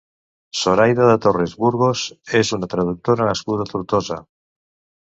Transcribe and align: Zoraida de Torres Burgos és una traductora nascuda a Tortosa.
Zoraida 0.61 1.09
de 1.09 1.17
Torres 1.27 1.53
Burgos 1.65 2.07
és 2.43 2.53
una 2.59 2.73
traductora 2.75 3.31
nascuda 3.33 3.71
a 3.71 3.73
Tortosa. 3.77 4.21